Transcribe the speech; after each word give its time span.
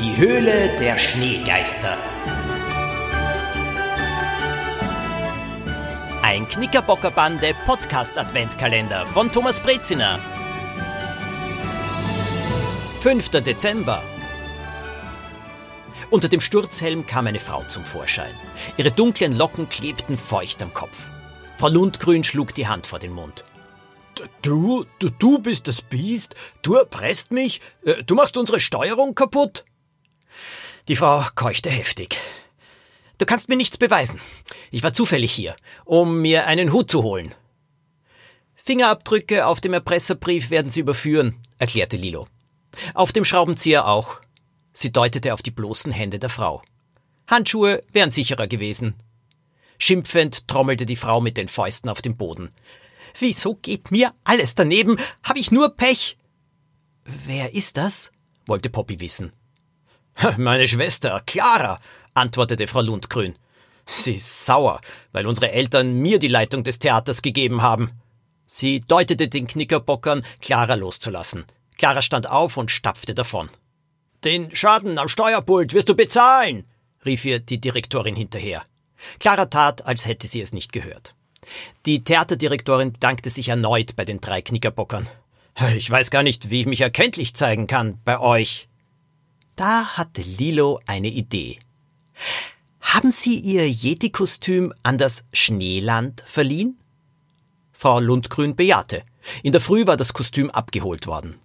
Die 0.00 0.16
Höhle 0.16 0.76
der 0.80 0.98
Schneegeister. 0.98 1.96
Ein 6.20 6.48
Knickerbockerbande 6.48 7.54
Podcast 7.64 8.18
Adventkalender 8.18 9.06
von 9.06 9.30
Thomas 9.30 9.60
Breziner. 9.60 10.18
5. 13.02 13.28
Dezember. 13.28 14.02
Unter 16.10 16.28
dem 16.28 16.40
Sturzhelm 16.40 17.06
kam 17.06 17.28
eine 17.28 17.38
Frau 17.38 17.62
zum 17.68 17.84
Vorschein. 17.84 18.34
Ihre 18.76 18.90
dunklen 18.90 19.36
Locken 19.36 19.68
klebten 19.68 20.18
feucht 20.18 20.60
am 20.60 20.74
Kopf. 20.74 21.06
Frau 21.56 21.68
Lundgrün 21.68 22.24
schlug 22.24 22.52
die 22.52 22.66
Hand 22.66 22.88
vor 22.88 22.98
den 22.98 23.12
Mund. 23.12 23.44
Du, 24.42 24.86
du, 24.98 25.10
du 25.10 25.38
bist 25.38 25.68
das 25.68 25.82
Biest? 25.82 26.34
Du 26.62 26.74
erpresst 26.74 27.30
mich? 27.30 27.60
Äh, 27.84 28.02
du 28.02 28.16
machst 28.16 28.36
unsere 28.36 28.58
Steuerung 28.58 29.14
kaputt? 29.14 29.64
Die 30.88 30.96
Frau 30.96 31.24
keuchte 31.34 31.70
heftig. 31.70 32.18
Du 33.16 33.24
kannst 33.24 33.48
mir 33.48 33.56
nichts 33.56 33.78
beweisen. 33.78 34.20
Ich 34.70 34.82
war 34.82 34.92
zufällig 34.92 35.32
hier, 35.32 35.56
um 35.84 36.20
mir 36.20 36.46
einen 36.46 36.72
Hut 36.72 36.90
zu 36.90 37.02
holen. 37.02 37.34
Fingerabdrücke 38.54 39.46
auf 39.46 39.60
dem 39.60 39.72
Erpresserbrief 39.72 40.50
werden 40.50 40.70
Sie 40.70 40.80
überführen, 40.80 41.40
erklärte 41.58 41.96
Lilo. 41.96 42.26
Auf 42.92 43.12
dem 43.12 43.24
Schraubenzieher 43.24 43.86
auch. 43.86 44.20
Sie 44.72 44.92
deutete 44.92 45.32
auf 45.32 45.42
die 45.42 45.52
bloßen 45.52 45.92
Hände 45.92 46.18
der 46.18 46.30
Frau. 46.30 46.62
Handschuhe 47.26 47.82
wären 47.92 48.10
sicherer 48.10 48.46
gewesen. 48.46 48.94
Schimpfend 49.78 50.48
trommelte 50.48 50.84
die 50.84 50.96
Frau 50.96 51.20
mit 51.20 51.36
den 51.36 51.48
Fäusten 51.48 51.88
auf 51.88 52.02
dem 52.02 52.16
Boden. 52.16 52.50
Wieso 53.18 53.54
geht 53.54 53.90
mir 53.90 54.12
alles 54.24 54.54
daneben? 54.54 54.98
Hab 55.22 55.36
ich 55.36 55.50
nur 55.50 55.76
Pech? 55.76 56.18
Wer 57.04 57.54
ist 57.54 57.76
das? 57.76 58.12
wollte 58.46 58.68
Poppy 58.68 59.00
wissen. 59.00 59.32
Meine 60.36 60.66
Schwester, 60.68 61.22
Clara, 61.26 61.78
antwortete 62.14 62.66
Frau 62.66 62.80
Lundgrün. 62.80 63.36
Sie 63.86 64.14
ist 64.14 64.46
sauer, 64.46 64.80
weil 65.12 65.26
unsere 65.26 65.50
Eltern 65.52 65.94
mir 65.94 66.18
die 66.18 66.28
Leitung 66.28 66.64
des 66.64 66.78
Theaters 66.78 67.22
gegeben 67.22 67.62
haben. 67.62 67.90
Sie 68.46 68.80
deutete 68.80 69.28
den 69.28 69.46
Knickerbockern, 69.46 70.24
Clara 70.40 70.74
loszulassen. 70.74 71.44
Clara 71.76 72.02
stand 72.02 72.30
auf 72.30 72.56
und 72.56 72.70
stapfte 72.70 73.14
davon. 73.14 73.50
Den 74.24 74.54
Schaden 74.54 74.98
am 74.98 75.08
Steuerpult 75.08 75.74
wirst 75.74 75.88
du 75.88 75.94
bezahlen, 75.94 76.64
rief 77.04 77.24
ihr 77.24 77.40
die 77.40 77.60
Direktorin 77.60 78.16
hinterher. 78.16 78.62
Clara 79.18 79.46
tat, 79.46 79.84
als 79.86 80.06
hätte 80.06 80.28
sie 80.28 80.40
es 80.40 80.52
nicht 80.52 80.72
gehört. 80.72 81.14
Die 81.84 82.04
Theaterdirektorin 82.04 82.92
bedankte 82.92 83.28
sich 83.28 83.48
erneut 83.48 83.96
bei 83.96 84.04
den 84.06 84.20
drei 84.20 84.40
Knickerbockern. 84.40 85.08
Ich 85.76 85.90
weiß 85.90 86.10
gar 86.10 86.22
nicht, 86.22 86.50
wie 86.50 86.62
ich 86.62 86.66
mich 86.66 86.80
erkenntlich 86.80 87.34
zeigen 87.34 87.66
kann 87.66 88.00
bei 88.04 88.18
euch. 88.18 88.68
Da 89.56 89.96
hatte 89.96 90.22
Lilo 90.22 90.80
eine 90.86 91.08
Idee. 91.08 91.58
Haben 92.80 93.10
Sie 93.10 93.38
Ihr 93.38 93.68
Yeti-Kostüm 93.68 94.72
an 94.82 94.98
das 94.98 95.24
Schneeland 95.32 96.22
verliehen? 96.26 96.78
Frau 97.72 98.00
Lundgrün 98.00 98.56
bejahte. 98.56 99.02
In 99.42 99.52
der 99.52 99.60
Früh 99.60 99.86
war 99.86 99.96
das 99.96 100.12
Kostüm 100.12 100.50
abgeholt 100.50 101.06
worden. 101.06 101.38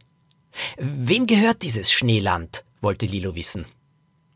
Wem 0.78 1.28
gehört 1.28 1.64
dieses 1.64 1.92
Schneeland? 1.92 2.64
wollte 2.82 3.06
Lilo 3.06 3.36
wissen. 3.36 3.66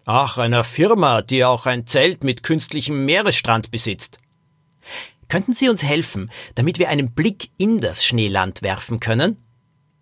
Ach, 0.05 0.38
einer 0.38 0.63
Firma, 0.63 1.21
die 1.21 1.45
auch 1.45 1.66
ein 1.66 1.88
Zelt 1.88 2.23
mit 2.23 2.44
künstlichem 2.44 3.05
Meeresstrand 3.05 3.71
besitzt. 3.71 4.19
Könnten 5.29 5.53
Sie 5.53 5.69
uns 5.69 5.81
helfen, 5.81 6.29
damit 6.55 6.77
wir 6.77 6.89
einen 6.89 7.11
Blick 7.11 7.49
in 7.57 7.79
das 7.79 8.05
Schneeland 8.05 8.61
werfen 8.61 8.99
können? 8.99 9.38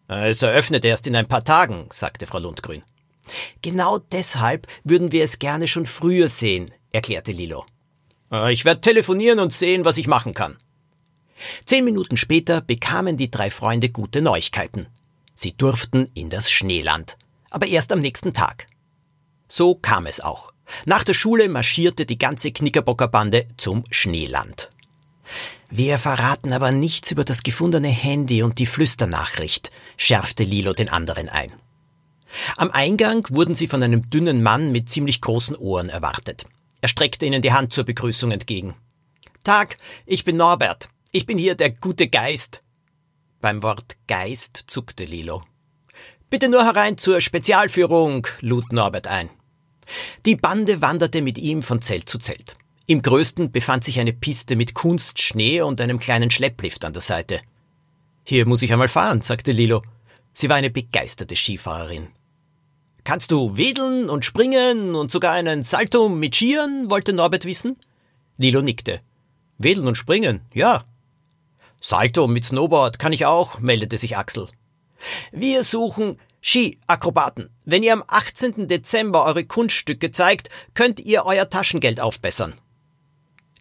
Es 0.07 0.41
eröffnet 0.41 0.83
erst 0.83 1.07
in 1.07 1.15
ein 1.15 1.27
paar 1.27 1.43
Tagen, 1.43 1.87
sagte 1.91 2.25
Frau 2.25 2.39
Lundgrün. 2.39 2.83
Genau 3.61 3.99
deshalb 3.99 4.67
würden 4.83 5.11
wir 5.11 5.23
es 5.23 5.39
gerne 5.39 5.67
schon 5.67 5.85
früher 5.85 6.27
sehen, 6.27 6.71
erklärte 6.91 7.31
Lilo. 7.31 7.65
Ich 8.49 8.65
werde 8.65 8.81
telefonieren 8.81 9.39
und 9.39 9.53
sehen, 9.53 9.85
was 9.85 9.97
ich 9.97 10.07
machen 10.07 10.33
kann. 10.33 10.57
Zehn 11.65 11.83
Minuten 11.83 12.17
später 12.17 12.61
bekamen 12.61 13.17
die 13.17 13.31
drei 13.31 13.49
Freunde 13.49 13.89
gute 13.89 14.21
Neuigkeiten. 14.21 14.87
Sie 15.33 15.53
durften 15.53 16.09
in 16.13 16.29
das 16.29 16.51
Schneeland, 16.51 17.17
aber 17.49 17.67
erst 17.67 17.91
am 17.91 17.99
nächsten 17.99 18.33
Tag. 18.33 18.67
So 19.47 19.75
kam 19.75 20.05
es 20.05 20.21
auch. 20.21 20.53
Nach 20.85 21.03
der 21.03 21.13
Schule 21.13 21.49
marschierte 21.49 22.05
die 22.05 22.17
ganze 22.17 22.51
Knickerbockerbande 22.51 23.47
zum 23.57 23.83
Schneeland. 23.89 24.69
Wir 25.69 25.97
verraten 25.97 26.53
aber 26.53 26.71
nichts 26.71 27.11
über 27.11 27.23
das 27.23 27.43
gefundene 27.43 27.89
Handy 27.89 28.43
und 28.43 28.59
die 28.59 28.65
Flüsternachricht, 28.65 29.71
schärfte 29.97 30.43
Lilo 30.43 30.73
den 30.73 30.89
anderen 30.89 31.27
ein. 31.27 31.51
Am 32.57 32.71
Eingang 32.71 33.27
wurden 33.29 33.55
sie 33.55 33.67
von 33.67 33.83
einem 33.83 34.09
dünnen 34.09 34.41
Mann 34.43 34.71
mit 34.71 34.89
ziemlich 34.89 35.21
großen 35.21 35.55
Ohren 35.55 35.89
erwartet. 35.89 36.45
Er 36.81 36.87
streckte 36.87 37.25
ihnen 37.25 37.41
die 37.41 37.53
Hand 37.53 37.73
zur 37.73 37.83
Begrüßung 37.83 38.31
entgegen. 38.31 38.75
Tag, 39.43 39.77
ich 40.05 40.23
bin 40.23 40.37
Norbert. 40.37 40.89
Ich 41.11 41.25
bin 41.25 41.37
hier 41.37 41.55
der 41.55 41.71
gute 41.71 42.07
Geist. 42.07 42.61
Beim 43.41 43.63
Wort 43.63 43.97
Geist 44.07 44.63
zuckte 44.67 45.03
Lilo. 45.03 45.43
Bitte 46.29 46.47
nur 46.47 46.63
herein 46.63 46.97
zur 46.97 47.19
Spezialführung, 47.21 48.27
lud 48.39 48.71
Norbert 48.71 49.07
ein. 49.07 49.29
Die 50.25 50.35
Bande 50.35 50.81
wanderte 50.81 51.21
mit 51.21 51.37
ihm 51.37 51.63
von 51.63 51.81
Zelt 51.81 52.07
zu 52.07 52.17
Zelt. 52.17 52.55
Im 52.87 53.01
größten 53.01 53.51
befand 53.51 53.83
sich 53.83 53.99
eine 53.99 54.13
Piste 54.13 54.55
mit 54.55 54.73
Kunstschnee 54.73 55.61
und 55.61 55.81
einem 55.81 55.99
kleinen 55.99 56.31
Schlepplift 56.31 56.85
an 56.85 56.93
der 56.93 57.01
Seite. 57.01 57.41
Hier 58.23 58.47
muss 58.47 58.61
ich 58.61 58.71
einmal 58.71 58.87
fahren, 58.87 59.21
sagte 59.21 59.51
Lilo. 59.51 59.83
Sie 60.33 60.49
war 60.49 60.55
eine 60.55 60.69
begeisterte 60.69 61.35
Skifahrerin. 61.35 62.07
Kannst 63.03 63.31
du 63.31 63.57
wedeln 63.57 64.09
und 64.09 64.25
springen 64.25 64.95
und 64.95 65.11
sogar 65.11 65.33
einen 65.33 65.63
Salto 65.63 66.07
mit 66.09 66.35
Skiern? 66.35 66.89
wollte 66.89 67.13
Norbert 67.13 67.45
wissen. 67.45 67.77
Lilo 68.37 68.61
nickte. 68.61 69.01
Wedeln 69.57 69.87
und 69.87 69.95
springen, 69.95 70.41
ja. 70.53 70.83
Salto 71.79 72.27
mit 72.27 72.45
Snowboard 72.45 72.99
kann 72.99 73.13
ich 73.13 73.25
auch, 73.25 73.59
meldete 73.59 73.97
sich 73.97 74.17
Axel. 74.17 74.47
Wir 75.31 75.63
suchen 75.63 76.19
Skiakrobaten. 76.41 77.49
Wenn 77.65 77.83
ihr 77.83 77.93
am 77.93 78.03
18. 78.07 78.67
Dezember 78.67 79.25
eure 79.25 79.45
Kunststücke 79.45 80.11
zeigt, 80.11 80.49
könnt 80.73 80.99
ihr 80.99 81.25
euer 81.25 81.49
Taschengeld 81.49 81.99
aufbessern. 81.99 82.53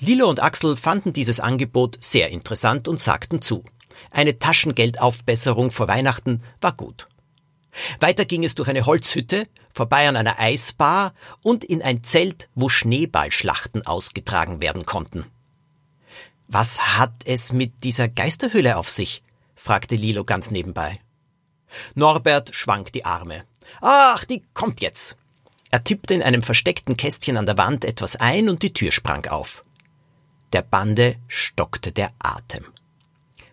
Lilo 0.01 0.29
und 0.29 0.43
Axel 0.43 0.77
fanden 0.77 1.13
dieses 1.13 1.41
Angebot 1.41 1.99
sehr 2.01 2.31
interessant 2.31 2.89
und 2.89 3.01
sagten 3.01 3.43
zu. 3.43 3.65
Eine 4.11 4.39
Taschengeldaufbesserung 4.39 5.71
vor 5.71 5.89
Weihnachten 5.89 6.43
war 6.61 6.73
gut. 6.73 7.09
Weiter 8.01 8.25
ging 8.25 8.45
es 8.45 8.55
durch 8.55 8.69
eine 8.69 8.87
Holzhütte, 8.87 9.47
vorbei 9.73 10.09
an 10.09 10.17
einer 10.17 10.39
Eisbar 10.39 11.15
und 11.43 11.65
in 11.65 11.83
ein 11.83 12.03
Zelt, 12.03 12.49
wo 12.55 12.69
Schneeballschlachten 12.69 13.87
ausgetragen 13.87 14.61
werden 14.61 14.87
konnten. 14.87 15.27
Was 16.49 16.99
hat 16.99 17.15
es 17.25 17.53
mit 17.53 17.85
dieser 17.85 18.09
Geisterhülle 18.09 18.77
auf 18.77 18.91
sich? 18.91 19.23
fragte 19.55 19.95
Lilo 19.95 20.25
ganz 20.25 20.51
nebenbei. 20.51 20.99
Norbert 21.95 22.55
schwang 22.55 22.87
die 22.93 23.05
Arme. 23.05 23.45
Ach, 23.81 24.25
die 24.25 24.43
kommt 24.53 24.81
jetzt. 24.81 25.17
Er 25.71 25.85
tippte 25.85 26.15
in 26.15 26.23
einem 26.23 26.43
versteckten 26.43 26.97
Kästchen 26.97 27.37
an 27.37 27.47
der 27.47 27.57
Wand 27.57 27.85
etwas 27.85 28.17
ein 28.17 28.49
und 28.49 28.63
die 28.65 28.73
Tür 28.73 28.91
sprang 28.91 29.27
auf. 29.27 29.63
Der 30.53 30.63
Bande 30.63 31.17
stockte 31.29 31.93
der 31.93 32.11
Atem. 32.19 32.65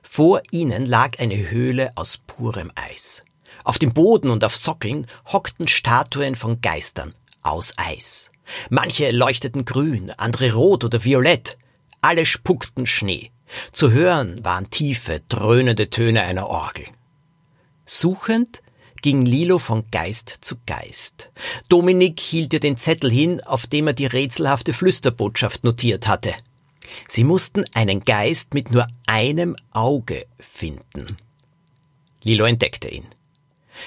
Vor 0.01 0.41
ihnen 0.49 0.85
lag 0.87 1.19
eine 1.19 1.51
Höhle 1.51 1.91
aus 1.93 2.17
purem 2.17 2.71
Eis. 2.73 3.23
Auf 3.67 3.79
dem 3.79 3.93
Boden 3.93 4.29
und 4.29 4.45
auf 4.45 4.55
Sockeln 4.55 5.07
hockten 5.25 5.67
Statuen 5.67 6.35
von 6.35 6.61
Geistern 6.61 7.13
aus 7.41 7.73
Eis. 7.75 8.31
Manche 8.69 9.11
leuchteten 9.11 9.65
grün, 9.65 10.09
andere 10.11 10.53
rot 10.53 10.85
oder 10.85 11.03
violett. 11.03 11.57
Alle 11.99 12.25
spuckten 12.25 12.87
Schnee. 12.87 13.29
Zu 13.73 13.91
hören 13.91 14.39
waren 14.45 14.69
tiefe, 14.69 15.21
dröhnende 15.27 15.89
Töne 15.89 16.21
einer 16.21 16.47
Orgel. 16.47 16.85
Suchend 17.85 18.61
ging 19.01 19.23
Lilo 19.23 19.57
von 19.57 19.83
Geist 19.91 20.29
zu 20.29 20.55
Geist. 20.65 21.29
Dominik 21.67 22.21
hielt 22.21 22.53
ihr 22.53 22.61
den 22.61 22.77
Zettel 22.77 23.11
hin, 23.11 23.43
auf 23.43 23.67
dem 23.67 23.87
er 23.87 23.93
die 23.93 24.05
rätselhafte 24.05 24.71
Flüsterbotschaft 24.71 25.65
notiert 25.65 26.07
hatte. 26.07 26.33
Sie 27.09 27.25
mussten 27.25 27.65
einen 27.73 28.05
Geist 28.05 28.53
mit 28.53 28.71
nur 28.71 28.87
einem 29.07 29.57
Auge 29.73 30.25
finden. 30.39 31.17
Lilo 32.23 32.45
entdeckte 32.45 32.87
ihn. 32.87 33.03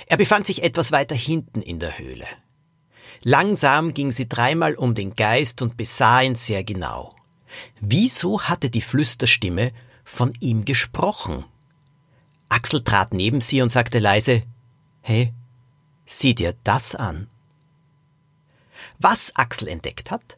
Er 0.06 0.16
befand 0.16 0.46
sich 0.46 0.62
etwas 0.62 0.92
weiter 0.92 1.14
hinten 1.14 1.62
in 1.62 1.78
der 1.78 1.98
Höhle. 1.98 2.26
Langsam 3.22 3.92
ging 3.92 4.12
sie 4.12 4.28
dreimal 4.28 4.74
um 4.74 4.94
den 4.94 5.14
Geist 5.14 5.60
und 5.62 5.76
besah 5.76 6.22
ihn 6.22 6.36
sehr 6.36 6.64
genau. 6.64 7.14
Wieso 7.80 8.42
hatte 8.42 8.70
die 8.70 8.80
Flüsterstimme 8.80 9.72
von 10.04 10.32
ihm 10.40 10.64
gesprochen? 10.64 11.44
Axel 12.48 12.82
trat 12.82 13.12
neben 13.12 13.40
sie 13.40 13.62
und 13.62 13.70
sagte 13.70 13.98
leise 13.98 14.42
Hey, 15.02 15.32
sieh 16.06 16.34
dir 16.34 16.54
das 16.64 16.94
an. 16.94 17.28
Was 18.98 19.34
Axel 19.36 19.68
entdeckt 19.68 20.10
hat, 20.10 20.36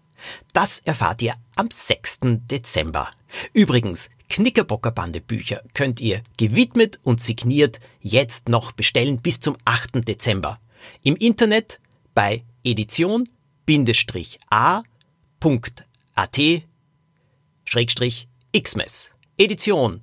das 0.53 0.81
erfahrt 0.81 1.23
ihr 1.23 1.35
am 1.57 1.71
6. 1.71 2.21
Dezember. 2.51 3.11
Übrigens, 3.53 4.11
Knickerbockerbande 4.29 5.21
Bücher 5.21 5.63
könnt 5.75 6.01
ihr 6.01 6.23
gewidmet 6.37 7.01
und 7.03 7.21
signiert 7.23 7.81
jetzt 8.01 8.49
noch 8.49 8.73
bestellen 8.73 9.21
bis 9.21 9.41
zum 9.41 9.57
8. 9.65 10.09
Dezember. 10.09 10.59
Im 11.05 11.17
Internet 11.17 11.81
bei 12.15 12.43
edition-a.at 12.65 13.29
Schrägstrich 17.65 18.29
Xmes. 18.59 19.13
Edition-a.at 19.39 20.01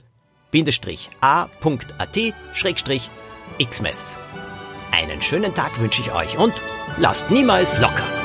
Schrägstrich 2.53 3.09
Xmes. 3.59 4.15
Einen 4.91 5.21
schönen 5.21 5.53
Tag 5.53 5.79
wünsche 5.79 6.01
ich 6.01 6.11
euch 6.11 6.37
und 6.37 6.53
lasst 6.97 7.29
niemals 7.29 7.79
locker! 7.79 8.18